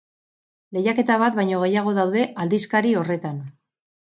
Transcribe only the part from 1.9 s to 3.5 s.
daude aldizkari horretan.